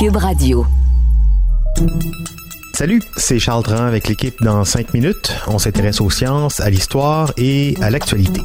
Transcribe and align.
Cube 0.00 0.16
Radio. 0.16 0.64
Salut, 2.72 3.02
c'est 3.18 3.38
Charles 3.38 3.64
Tran 3.64 3.84
avec 3.84 4.08
l'équipe 4.08 4.34
dans 4.40 4.64
5 4.64 4.94
minutes. 4.94 5.30
On 5.46 5.58
s'intéresse 5.58 6.00
aux 6.00 6.08
sciences, 6.08 6.58
à 6.60 6.70
l'histoire 6.70 7.34
et 7.36 7.74
à 7.82 7.90
l'actualité. 7.90 8.40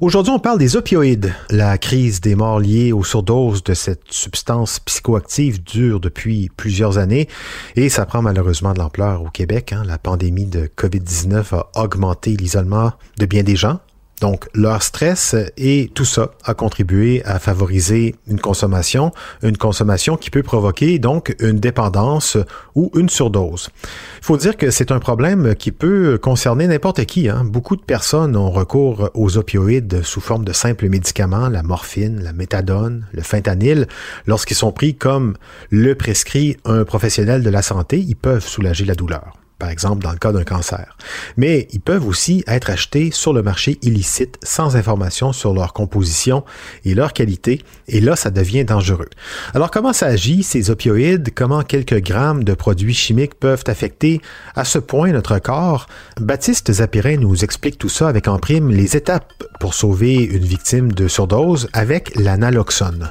Aujourd'hui, 0.00 0.32
on 0.32 0.38
parle 0.38 0.60
des 0.60 0.76
opioïdes. 0.76 1.34
La 1.50 1.76
crise 1.78 2.20
des 2.20 2.36
morts 2.36 2.60
liées 2.60 2.92
aux 2.92 3.02
surdoses 3.02 3.64
de 3.64 3.74
cette 3.74 4.04
substance 4.10 4.78
psychoactive 4.78 5.64
dure 5.64 5.98
depuis 5.98 6.48
plusieurs 6.56 6.98
années 6.98 7.26
et 7.74 7.88
ça 7.88 8.06
prend 8.06 8.22
malheureusement 8.22 8.72
de 8.72 8.78
l'ampleur 8.78 9.22
au 9.22 9.30
Québec. 9.30 9.72
Hein. 9.72 9.82
La 9.84 9.98
pandémie 9.98 10.46
de 10.46 10.70
COVID-19 10.76 11.56
a 11.56 11.70
augmenté 11.74 12.36
l'isolement 12.36 12.92
de 13.18 13.26
bien 13.26 13.42
des 13.42 13.56
gens, 13.56 13.80
donc, 14.20 14.48
leur 14.54 14.82
stress 14.82 15.34
et 15.56 15.90
tout 15.94 16.04
ça 16.04 16.30
a 16.44 16.54
contribué 16.54 17.22
à 17.24 17.38
favoriser 17.38 18.14
une 18.26 18.40
consommation, 18.40 19.12
une 19.42 19.56
consommation 19.56 20.16
qui 20.16 20.30
peut 20.30 20.42
provoquer 20.42 20.98
donc 20.98 21.34
une 21.40 21.60
dépendance 21.60 22.36
ou 22.74 22.90
une 22.94 23.08
surdose. 23.08 23.70
Il 24.18 24.24
faut 24.24 24.36
dire 24.36 24.56
que 24.56 24.70
c'est 24.70 24.92
un 24.92 24.98
problème 24.98 25.54
qui 25.54 25.72
peut 25.72 26.18
concerner 26.20 26.66
n'importe 26.66 27.04
qui. 27.04 27.28
Hein. 27.28 27.44
Beaucoup 27.44 27.76
de 27.76 27.82
personnes 27.82 28.36
ont 28.36 28.50
recours 28.50 29.10
aux 29.14 29.36
opioïdes 29.36 30.02
sous 30.02 30.20
forme 30.20 30.44
de 30.44 30.52
simples 30.52 30.88
médicaments, 30.88 31.48
la 31.48 31.62
morphine, 31.62 32.22
la 32.22 32.32
méthadone, 32.32 33.06
le 33.12 33.22
fentanyl. 33.22 33.86
Lorsqu'ils 34.26 34.56
sont 34.56 34.72
pris 34.72 34.94
comme 34.94 35.36
le 35.70 35.94
prescrit 35.94 36.56
un 36.64 36.84
professionnel 36.84 37.42
de 37.42 37.50
la 37.50 37.62
santé, 37.62 37.98
ils 37.98 38.16
peuvent 38.16 38.46
soulager 38.46 38.84
la 38.84 38.94
douleur 38.94 39.38
par 39.58 39.70
exemple 39.70 40.02
dans 40.02 40.12
le 40.12 40.18
cas 40.18 40.32
d'un 40.32 40.44
cancer. 40.44 40.96
Mais 41.36 41.68
ils 41.72 41.80
peuvent 41.80 42.06
aussi 42.06 42.44
être 42.46 42.70
achetés 42.70 43.10
sur 43.10 43.32
le 43.32 43.42
marché 43.42 43.78
illicite 43.82 44.38
sans 44.42 44.76
information 44.76 45.32
sur 45.32 45.52
leur 45.52 45.72
composition 45.72 46.44
et 46.84 46.94
leur 46.94 47.12
qualité, 47.12 47.62
et 47.88 48.00
là, 48.00 48.16
ça 48.16 48.30
devient 48.30 48.64
dangereux. 48.64 49.08
Alors, 49.54 49.70
comment 49.70 49.92
ça 49.92 50.06
agit, 50.06 50.42
ces 50.42 50.70
opioïdes? 50.70 51.30
Comment 51.34 51.62
quelques 51.62 52.00
grammes 52.00 52.44
de 52.44 52.54
produits 52.54 52.94
chimiques 52.94 53.34
peuvent 53.34 53.64
affecter 53.66 54.20
à 54.54 54.64
ce 54.64 54.78
point 54.78 55.12
notre 55.12 55.38
corps? 55.38 55.86
Baptiste 56.20 56.72
Zapirin 56.72 57.16
nous 57.16 57.44
explique 57.44 57.78
tout 57.78 57.88
ça 57.88 58.08
avec 58.08 58.28
en 58.28 58.38
prime 58.38 58.70
les 58.70 58.96
étapes 58.96 59.32
pour 59.60 59.74
sauver 59.74 60.16
une 60.16 60.44
victime 60.44 60.92
de 60.92 61.08
surdose 61.08 61.68
avec 61.72 62.14
l'analoxone. 62.16 63.10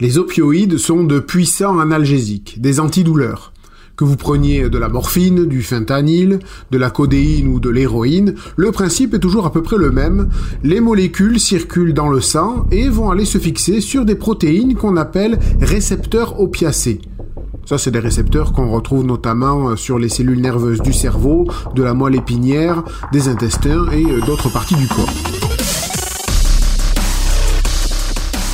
Les 0.00 0.16
opioïdes 0.16 0.78
sont 0.78 1.04
de 1.04 1.20
puissants 1.20 1.78
analgésiques, 1.78 2.60
des 2.60 2.80
antidouleurs. 2.80 3.52
Que 3.96 4.04
vous 4.04 4.16
preniez 4.16 4.68
de 4.70 4.78
la 4.78 4.88
morphine, 4.88 5.46
du 5.46 5.62
fentanyl, 5.62 6.38
de 6.70 6.78
la 6.78 6.90
codéine 6.90 7.48
ou 7.48 7.60
de 7.60 7.68
l'héroïne, 7.68 8.34
le 8.56 8.72
principe 8.72 9.14
est 9.14 9.18
toujours 9.18 9.46
à 9.46 9.52
peu 9.52 9.62
près 9.62 9.76
le 9.76 9.90
même. 9.90 10.28
Les 10.64 10.80
molécules 10.80 11.38
circulent 11.38 11.92
dans 11.92 12.08
le 12.08 12.20
sang 12.20 12.66
et 12.70 12.88
vont 12.88 13.10
aller 13.10 13.26
se 13.26 13.38
fixer 13.38 13.80
sur 13.80 14.04
des 14.04 14.14
protéines 14.14 14.74
qu'on 14.74 14.96
appelle 14.96 15.38
récepteurs 15.60 16.40
opiacés. 16.40 17.00
Ça, 17.66 17.78
c'est 17.78 17.90
des 17.90 18.00
récepteurs 18.00 18.52
qu'on 18.52 18.70
retrouve 18.70 19.04
notamment 19.04 19.76
sur 19.76 19.98
les 19.98 20.08
cellules 20.08 20.40
nerveuses 20.40 20.80
du 20.80 20.92
cerveau, 20.92 21.46
de 21.74 21.82
la 21.82 21.94
moelle 21.94 22.16
épinière, 22.16 22.82
des 23.12 23.28
intestins 23.28 23.86
et 23.92 24.04
d'autres 24.26 24.52
parties 24.52 24.76
du 24.76 24.88
corps. 24.88 25.39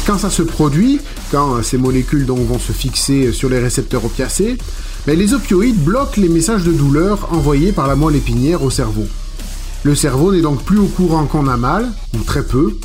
Quand 0.07 0.19
ça 0.19 0.31
se 0.31 0.43
produit, 0.43 1.01
quand 1.33 1.65
ces 1.65 1.79
molécules 1.79 2.25
vont 2.27 2.61
se 2.61 2.71
fixer 2.71 3.33
sur 3.33 3.49
les 3.49 3.59
récepteurs 3.59 4.05
opiacés, 4.05 4.57
mais 5.09 5.17
les 5.17 5.35
opioïdes 5.35 5.83
bloquent 5.83 6.21
les 6.21 6.29
messages 6.29 6.63
de 6.63 6.71
douleur 6.71 7.29
envoyés 7.33 7.73
par 7.73 7.89
la 7.89 7.97
moelle 7.97 8.15
épinière 8.15 8.63
au 8.63 8.71
cerveau. 8.71 9.07
Le 9.83 9.97
cerveau 9.97 10.33
n'est 10.33 10.43
donc 10.43 10.63
plus 10.63 10.79
au 10.79 10.87
courant 10.87 11.27
qu'on 11.27 11.49
a 11.49 11.57
mal, 11.57 11.91
ou 12.15 12.23
très 12.23 12.45
peu, 12.45 12.77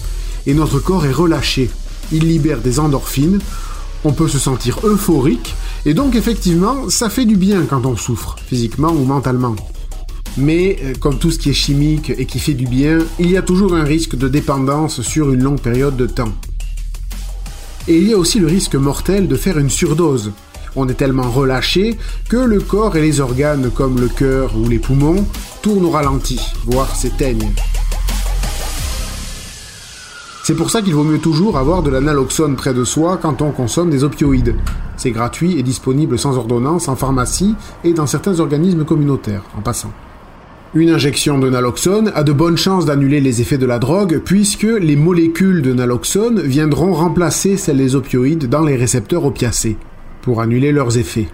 et 0.47 0.55
notre 0.55 0.79
corps 0.79 1.05
est 1.05 1.11
relâché. 1.11 1.69
Il 2.11 2.27
libère 2.27 2.59
des 2.59 2.79
endorphines, 2.79 3.37
on 4.03 4.13
peut 4.13 4.27
se 4.27 4.39
sentir 4.39 4.79
euphorique, 4.83 5.53
et 5.85 5.93
donc 5.93 6.15
effectivement, 6.15 6.89
ça 6.89 7.11
fait 7.11 7.25
du 7.25 7.35
bien 7.35 7.65
quand 7.69 7.85
on 7.85 7.97
souffre, 7.97 8.35
physiquement 8.47 8.91
ou 8.91 9.05
mentalement. 9.05 9.55
Mais, 10.37 10.79
euh, 10.83 10.93
comme 10.99 11.19
tout 11.19 11.29
ce 11.29 11.37
qui 11.37 11.51
est 11.51 11.53
chimique 11.53 12.09
et 12.09 12.25
qui 12.25 12.39
fait 12.39 12.53
du 12.55 12.65
bien, 12.65 12.97
il 13.19 13.29
y 13.29 13.37
a 13.37 13.43
toujours 13.43 13.75
un 13.75 13.83
risque 13.83 14.15
de 14.15 14.27
dépendance 14.27 15.01
sur 15.01 15.31
une 15.31 15.43
longue 15.43 15.59
période 15.59 15.97
de 15.97 16.07
temps. 16.07 16.33
Et 17.87 17.97
il 17.97 18.07
y 18.07 18.13
a 18.13 18.17
aussi 18.17 18.39
le 18.39 18.47
risque 18.47 18.75
mortel 18.75 19.27
de 19.27 19.35
faire 19.35 19.57
une 19.57 19.69
surdose, 19.69 20.31
on 20.75 20.87
est 20.87 20.93
tellement 20.93 21.29
relâché 21.29 21.97
que 22.29 22.37
le 22.37 22.61
corps 22.61 22.95
et 22.95 23.01
les 23.01 23.19
organes 23.19 23.69
comme 23.71 23.99
le 23.99 24.07
cœur 24.07 24.55
ou 24.55 24.69
les 24.69 24.79
poumons 24.79 25.25
tournent 25.61 25.85
au 25.85 25.89
ralenti, 25.89 26.39
voire 26.65 26.95
s'éteignent. 26.95 27.51
C'est 30.43 30.55
pour 30.55 30.71
ça 30.71 30.81
qu'il 30.81 30.95
vaut 30.95 31.03
mieux 31.03 31.19
toujours 31.19 31.57
avoir 31.57 31.83
de 31.83 31.89
la 31.89 32.01
naloxone 32.01 32.55
près 32.55 32.73
de 32.73 32.83
soi 32.83 33.17
quand 33.17 33.41
on 33.41 33.51
consomme 33.51 33.89
des 33.89 34.03
opioïdes. 34.03 34.55
C'est 34.95 35.11
gratuit 35.11 35.59
et 35.59 35.63
disponible 35.63 36.17
sans 36.17 36.37
ordonnance 36.37 36.87
en 36.87 36.95
pharmacie 36.95 37.55
et 37.83 37.93
dans 37.93 38.07
certains 38.07 38.39
organismes 38.39 38.85
communautaires, 38.85 39.43
en 39.57 39.61
passant. 39.61 39.91
Une 40.73 40.89
injection 40.89 41.37
de 41.37 41.49
naloxone 41.49 42.13
a 42.15 42.23
de 42.23 42.31
bonnes 42.31 42.55
chances 42.55 42.85
d'annuler 42.85 43.19
les 43.19 43.41
effets 43.41 43.57
de 43.57 43.65
la 43.65 43.77
drogue 43.77 44.21
puisque 44.23 44.63
les 44.63 44.95
molécules 44.95 45.61
de 45.61 45.73
naloxone 45.73 46.39
viendront 46.39 46.93
remplacer 46.93 47.57
celles 47.57 47.75
des 47.75 47.97
opioïdes 47.97 48.47
dans 48.47 48.63
les 48.63 48.77
récepteurs 48.77 49.25
opiacés 49.25 49.75
pour 50.21 50.39
annuler 50.39 50.71
leurs 50.71 50.97
effets. 50.97 51.27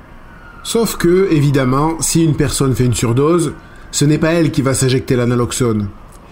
Sauf 0.64 0.98
que, 0.98 1.28
évidemment, 1.32 1.98
si 2.00 2.24
une 2.24 2.36
personne 2.36 2.74
fait 2.74 2.86
une 2.86 2.96
surdose, 2.96 3.54
ce 3.92 4.06
n'est 4.06 4.18
pas 4.18 4.32
elle 4.32 4.50
qui 4.50 4.64
va 4.64 4.74
s'injecter 4.74 5.16
l'analoxone. 5.16 5.90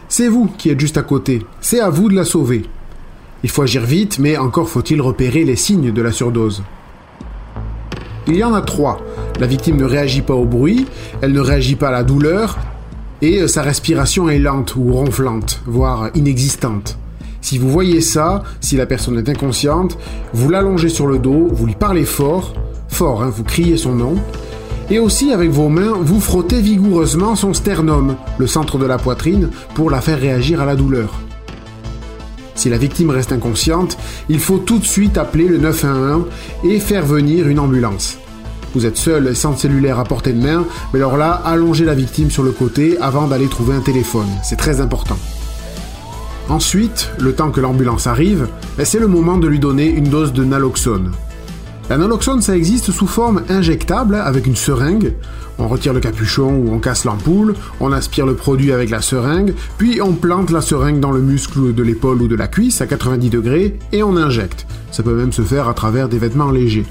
C'est 0.09 0.27
vous 0.27 0.49
qui 0.57 0.71
êtes 0.71 0.79
juste 0.79 0.97
à 0.97 1.03
côté. 1.03 1.45
C'est 1.61 1.81
à 1.81 1.91
vous 1.91 2.09
de 2.09 2.15
la 2.15 2.25
sauver. 2.25 2.63
Il 3.43 3.51
faut 3.51 3.61
agir 3.61 3.85
vite, 3.85 4.17
mais 4.17 4.35
encore 4.37 4.67
faut-il 4.67 4.99
repérer 4.99 5.43
les 5.43 5.55
signes 5.55 5.93
de 5.93 6.01
la 6.01 6.11
surdose. 6.11 6.63
Il 8.27 8.35
y 8.35 8.43
en 8.43 8.55
a 8.55 8.61
trois. 8.61 8.99
La 9.39 9.45
victime 9.45 9.77
ne 9.77 9.85
réagit 9.85 10.23
pas 10.23 10.33
au 10.33 10.45
bruit, 10.45 10.87
elle 11.21 11.33
ne 11.33 11.39
réagit 11.39 11.75
pas 11.75 11.89
à 11.89 11.91
la 11.91 12.03
douleur, 12.03 12.57
et 13.21 13.47
sa 13.47 13.61
respiration 13.61 14.29
est 14.29 14.39
lente 14.39 14.75
ou 14.75 14.93
ronflante, 14.93 15.61
voire 15.65 16.09
inexistante. 16.15 16.97
Si 17.41 17.57
vous 17.57 17.69
voyez 17.69 18.01
ça, 18.01 18.43
si 18.59 18.75
la 18.75 18.85
personne 18.85 19.19
est 19.19 19.29
inconsciente, 19.29 19.97
vous 20.33 20.49
l'allongez 20.49 20.89
sur 20.89 21.07
le 21.07 21.19
dos, 21.19 21.47
vous 21.51 21.67
lui 21.67 21.75
parlez 21.75 22.05
fort, 22.05 22.53
fort, 22.87 23.21
hein, 23.21 23.29
vous 23.29 23.43
criez 23.43 23.77
son 23.77 23.93
nom, 23.93 24.15
et 24.89 24.99
aussi 24.99 25.31
avec 25.31 25.49
vos 25.49 25.69
mains, 25.69 25.93
vous 25.99 26.19
frottez 26.19 26.61
vigoureusement 26.61 27.35
son 27.35 27.53
sternum, 27.53 28.15
le 28.37 28.47
centre 28.47 28.77
de 28.77 28.85
la 28.85 28.97
poitrine, 28.97 29.49
pour 29.75 29.89
la 29.89 30.01
faire 30.01 30.19
réagir 30.19 30.61
à 30.61 30.65
la 30.65 30.75
douleur. 30.75 31.13
Si 32.55 32.69
la 32.69 32.77
victime 32.77 33.09
reste 33.09 33.31
inconsciente, 33.31 33.97
il 34.29 34.39
faut 34.39 34.57
tout 34.57 34.79
de 34.79 34.85
suite 34.85 35.17
appeler 35.17 35.47
le 35.47 35.57
911 35.57 36.25
et 36.63 36.79
faire 36.79 37.05
venir 37.05 37.47
une 37.47 37.59
ambulance. 37.59 38.17
Vous 38.75 38.85
êtes 38.85 38.97
seul 38.97 39.27
et 39.27 39.35
sans 39.35 39.55
cellulaire 39.55 39.99
à 39.99 40.03
portée 40.03 40.33
de 40.33 40.41
main, 40.41 40.65
mais 40.93 40.99
alors 40.99 41.15
là, 41.15 41.31
allongez 41.45 41.85
la 41.85 41.95
victime 41.95 42.29
sur 42.29 42.43
le 42.43 42.51
côté 42.51 42.97
avant 42.99 43.25
d'aller 43.25 43.47
trouver 43.47 43.73
un 43.73 43.79
téléphone. 43.79 44.27
C'est 44.43 44.57
très 44.57 44.81
important. 44.81 45.17
Ensuite, 46.49 47.09
le 47.17 47.33
temps 47.33 47.51
que 47.51 47.61
l'ambulance 47.61 48.05
arrive, 48.05 48.49
ben, 48.77 48.85
c'est 48.85 48.99
le 48.99 49.07
moment 49.07 49.37
de 49.37 49.47
lui 49.47 49.59
donner 49.59 49.87
une 49.87 50.09
dose 50.09 50.33
de 50.33 50.43
naloxone. 50.43 51.13
La 51.89 51.97
naloxone, 51.97 52.41
ça 52.41 52.57
existe 52.57 52.91
sous 52.91 53.07
forme 53.07 53.43
injectable 53.47 54.15
avec 54.15 54.45
une 54.45 54.57
seringue. 54.57 55.13
On 55.57 55.69
retire 55.69 55.93
le 55.93 56.01
capuchon 56.01 56.53
ou 56.57 56.73
on 56.73 56.79
casse 56.79 57.05
l'ampoule, 57.05 57.55
on 57.79 57.93
aspire 57.93 58.25
le 58.25 58.35
produit 58.35 58.73
avec 58.73 58.89
la 58.89 59.01
seringue, 59.01 59.53
puis 59.77 60.01
on 60.01 60.11
plante 60.11 60.51
la 60.51 60.59
seringue 60.59 60.99
dans 60.99 61.11
le 61.11 61.21
muscle 61.21 61.73
de 61.73 61.83
l'épaule 61.83 62.21
ou 62.21 62.27
de 62.27 62.35
la 62.35 62.49
cuisse 62.49 62.81
à 62.81 62.87
90 62.87 63.29
degrés 63.29 63.79
et 63.93 64.03
on 64.03 64.17
injecte. 64.17 64.67
Ça 64.91 65.01
peut 65.01 65.15
même 65.15 65.31
se 65.31 65.43
faire 65.43 65.69
à 65.69 65.73
travers 65.73 66.09
des 66.09 66.17
vêtements 66.17 66.51
légers. 66.51 66.85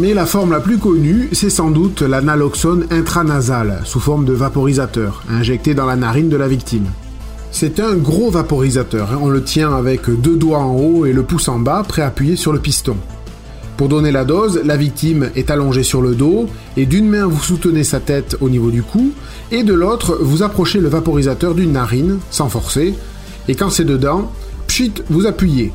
Mais 0.00 0.12
la 0.12 0.26
forme 0.26 0.50
la 0.50 0.58
plus 0.58 0.78
connue, 0.78 1.28
c'est 1.30 1.50
sans 1.50 1.70
doute 1.70 2.02
la 2.02 2.20
naloxone 2.20 2.86
intranasale, 2.90 3.80
sous 3.84 4.00
forme 4.00 4.24
de 4.24 4.32
vaporisateur, 4.32 5.22
injecté 5.30 5.74
dans 5.74 5.86
la 5.86 5.94
narine 5.94 6.28
de 6.28 6.36
la 6.36 6.48
victime. 6.48 6.86
C'est 7.52 7.78
un 7.78 7.94
gros 7.94 8.28
vaporisateur, 8.28 9.12
hein. 9.12 9.20
on 9.22 9.28
le 9.28 9.44
tient 9.44 9.72
avec 9.72 10.10
deux 10.10 10.34
doigts 10.34 10.58
en 10.58 10.74
haut 10.74 11.06
et 11.06 11.12
le 11.12 11.22
pouce 11.22 11.46
en 11.46 11.60
bas, 11.60 11.84
préappuyé 11.86 12.34
sur 12.34 12.52
le 12.52 12.58
piston. 12.58 12.96
Pour 13.76 13.88
donner 13.88 14.10
la 14.10 14.24
dose, 14.24 14.60
la 14.64 14.76
victime 14.76 15.30
est 15.36 15.52
allongée 15.52 15.84
sur 15.84 16.02
le 16.02 16.16
dos 16.16 16.46
et 16.76 16.86
d'une 16.86 17.08
main 17.08 17.26
vous 17.26 17.40
soutenez 17.40 17.84
sa 17.84 18.00
tête 18.00 18.36
au 18.40 18.48
niveau 18.48 18.72
du 18.72 18.82
cou 18.82 19.12
et 19.52 19.62
de 19.62 19.74
l'autre 19.74 20.18
vous 20.20 20.42
approchez 20.42 20.80
le 20.80 20.88
vaporisateur 20.88 21.54
d'une 21.54 21.72
narine 21.72 22.18
sans 22.30 22.48
forcer 22.48 22.94
et 23.46 23.54
quand 23.54 23.70
c'est 23.70 23.84
dedans, 23.84 24.32
pchit, 24.66 24.92
vous 25.08 25.26
appuyez. 25.26 25.72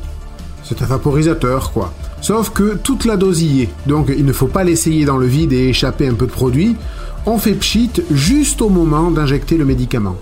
C'est 0.62 0.82
un 0.82 0.86
vaporisateur, 0.86 1.72
quoi. 1.72 1.94
Sauf 2.20 2.50
que 2.50 2.76
toute 2.76 3.04
la 3.06 3.16
dose 3.16 3.42
donc 3.86 4.12
il 4.16 4.24
ne 4.24 4.32
faut 4.32 4.46
pas 4.46 4.64
l'essayer 4.64 5.04
dans 5.04 5.16
le 5.16 5.26
vide 5.26 5.52
et 5.52 5.68
échapper 5.68 6.06
un 6.06 6.14
peu 6.14 6.26
de 6.26 6.30
produit. 6.30 6.76
On 7.26 7.38
fait 7.38 7.54
pchit 7.54 7.90
juste 8.10 8.62
au 8.62 8.68
moment 8.68 9.10
d'injecter 9.10 9.56
le 9.56 9.64
médicament. 9.64 10.16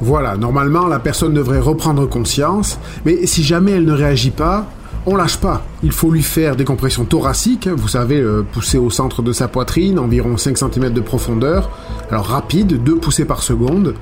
Voilà, 0.00 0.36
normalement 0.36 0.86
la 0.86 0.98
personne 0.98 1.34
devrait 1.34 1.60
reprendre 1.60 2.08
conscience, 2.08 2.78
mais 3.04 3.26
si 3.26 3.42
jamais 3.42 3.72
elle 3.72 3.84
ne 3.84 3.92
réagit 3.92 4.30
pas, 4.30 4.66
on 5.06 5.16
lâche 5.16 5.36
pas. 5.36 5.62
Il 5.82 5.92
faut 5.92 6.10
lui 6.10 6.22
faire 6.22 6.56
des 6.56 6.64
compressions 6.64 7.04
thoraciques, 7.04 7.68
vous 7.68 7.88
savez, 7.88 8.20
euh, 8.20 8.42
pousser 8.42 8.78
au 8.78 8.90
centre 8.90 9.22
de 9.22 9.32
sa 9.32 9.48
poitrine, 9.48 9.98
environ 9.98 10.36
5 10.36 10.56
cm 10.56 10.90
de 10.90 11.00
profondeur. 11.00 11.70
Alors 12.10 12.26
rapide, 12.26 12.82
2 12.82 12.96
poussées 12.96 13.24
par 13.24 13.42
seconde. 13.42 13.94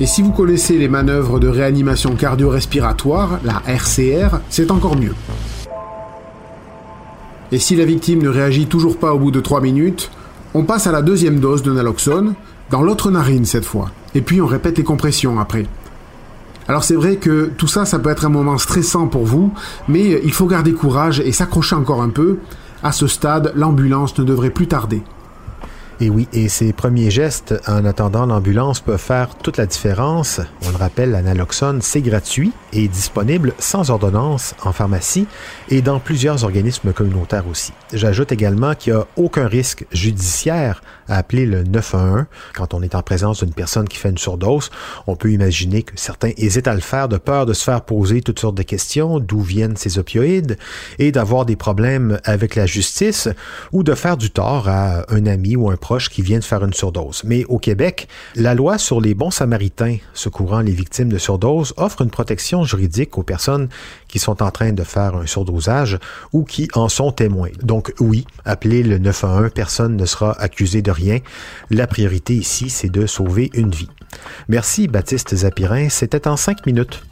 Et 0.00 0.06
si 0.06 0.22
vous 0.22 0.32
connaissez 0.32 0.76
les 0.76 0.88
manœuvres 0.88 1.38
de 1.38 1.48
réanimation 1.48 2.16
cardio-respiratoire, 2.16 3.38
la 3.44 3.62
RCR, 3.66 4.38
c'est 4.48 4.70
encore 4.72 4.96
mieux. 4.96 5.14
Et 7.54 7.60
si 7.60 7.76
la 7.76 7.84
victime 7.84 8.20
ne 8.20 8.28
réagit 8.28 8.66
toujours 8.66 8.96
pas 8.96 9.14
au 9.14 9.18
bout 9.20 9.30
de 9.30 9.38
3 9.38 9.60
minutes, 9.60 10.10
on 10.54 10.64
passe 10.64 10.88
à 10.88 10.90
la 10.90 11.02
deuxième 11.02 11.38
dose 11.38 11.62
de 11.62 11.70
naloxone, 11.70 12.34
dans 12.70 12.82
l'autre 12.82 13.12
narine 13.12 13.44
cette 13.44 13.64
fois. 13.64 13.92
Et 14.16 14.22
puis 14.22 14.42
on 14.42 14.46
répète 14.46 14.76
les 14.76 14.82
compressions 14.82 15.38
après. 15.38 15.66
Alors 16.66 16.82
c'est 16.82 16.96
vrai 16.96 17.14
que 17.14 17.52
tout 17.56 17.68
ça, 17.68 17.84
ça 17.84 18.00
peut 18.00 18.10
être 18.10 18.26
un 18.26 18.28
moment 18.28 18.58
stressant 18.58 19.06
pour 19.06 19.24
vous, 19.24 19.52
mais 19.86 20.20
il 20.24 20.32
faut 20.32 20.46
garder 20.46 20.72
courage 20.72 21.20
et 21.20 21.30
s'accrocher 21.30 21.76
encore 21.76 22.02
un 22.02 22.08
peu. 22.08 22.38
À 22.82 22.90
ce 22.90 23.06
stade, 23.06 23.52
l'ambulance 23.54 24.18
ne 24.18 24.24
devrait 24.24 24.50
plus 24.50 24.66
tarder. 24.66 25.04
Et 26.00 26.10
oui, 26.10 26.26
et 26.32 26.48
ces 26.48 26.72
premiers 26.72 27.12
gestes 27.12 27.54
en 27.68 27.84
attendant 27.84 28.26
l'ambulance 28.26 28.80
peuvent 28.80 28.98
faire 28.98 29.36
toute 29.36 29.58
la 29.58 29.66
différence. 29.66 30.40
On 30.66 30.70
le 30.70 30.76
rappelle, 30.76 31.12
l'analoxone, 31.12 31.82
c'est 31.82 32.02
gratuit 32.02 32.50
et 32.74 32.88
disponible 32.88 33.54
sans 33.58 33.90
ordonnance 33.90 34.54
en 34.62 34.72
pharmacie 34.72 35.26
et 35.70 35.80
dans 35.80 36.00
plusieurs 36.00 36.44
organismes 36.44 36.92
communautaires 36.92 37.46
aussi. 37.48 37.72
J'ajoute 37.92 38.32
également 38.32 38.74
qu'il 38.74 38.92
n'y 38.92 38.98
a 38.98 39.06
aucun 39.16 39.46
risque 39.46 39.86
judiciaire 39.92 40.82
à 41.08 41.16
appeler 41.16 41.46
le 41.46 41.62
911 41.62 42.24
quand 42.54 42.74
on 42.74 42.82
est 42.82 42.94
en 42.94 43.02
présence 43.02 43.42
d'une 43.42 43.54
personne 43.54 43.88
qui 43.88 43.96
fait 43.96 44.10
une 44.10 44.18
surdose. 44.18 44.70
On 45.06 45.16
peut 45.16 45.30
imaginer 45.30 45.82
que 45.82 45.92
certains 45.96 46.32
hésitent 46.36 46.68
à 46.68 46.74
le 46.74 46.80
faire 46.80 47.08
de 47.08 47.16
peur 47.16 47.46
de 47.46 47.52
se 47.52 47.64
faire 47.64 47.82
poser 47.82 48.22
toutes 48.22 48.40
sortes 48.40 48.56
de 48.56 48.62
questions, 48.62 49.20
d'où 49.20 49.40
viennent 49.40 49.76
ces 49.76 49.98
opioïdes 49.98 50.56
et 50.98 51.12
d'avoir 51.12 51.46
des 51.46 51.56
problèmes 51.56 52.18
avec 52.24 52.54
la 52.54 52.66
justice 52.66 53.28
ou 53.72 53.82
de 53.82 53.94
faire 53.94 54.16
du 54.16 54.30
tort 54.30 54.68
à 54.68 55.04
un 55.12 55.26
ami 55.26 55.56
ou 55.56 55.70
un 55.70 55.76
proche 55.76 56.08
qui 56.08 56.22
vient 56.22 56.38
de 56.38 56.44
faire 56.44 56.64
une 56.64 56.72
surdose. 56.72 57.22
Mais 57.24 57.44
au 57.44 57.58
Québec, 57.58 58.08
la 58.34 58.54
loi 58.54 58.78
sur 58.78 59.00
les 59.00 59.14
bons 59.14 59.30
samaritains 59.30 59.96
secourant 60.12 60.60
les 60.60 60.72
victimes 60.72 61.08
de 61.08 61.18
surdose 61.18 61.74
offre 61.76 62.02
une 62.02 62.10
protection 62.10 62.63
juridique 62.64 63.16
aux 63.18 63.22
personnes 63.22 63.68
qui 64.08 64.18
sont 64.18 64.42
en 64.42 64.50
train 64.50 64.72
de 64.72 64.82
faire 64.82 65.16
un 65.16 65.26
surdosage 65.26 65.98
ou 66.32 66.44
qui 66.44 66.68
en 66.74 66.88
sont 66.88 67.12
témoins. 67.12 67.50
Donc 67.62 67.92
oui, 68.00 68.26
appelez 68.44 68.82
le 68.82 68.98
911, 68.98 69.50
personne 69.54 69.96
ne 69.96 70.06
sera 70.06 70.32
accusé 70.40 70.82
de 70.82 70.90
rien. 70.90 71.18
La 71.70 71.86
priorité 71.86 72.34
ici, 72.34 72.70
c'est 72.70 72.90
de 72.90 73.06
sauver 73.06 73.50
une 73.54 73.70
vie. 73.70 73.90
Merci 74.48 74.88
Baptiste 74.88 75.34
Zapirin, 75.34 75.88
c'était 75.88 76.28
en 76.28 76.36
cinq 76.36 76.66
minutes. 76.66 77.02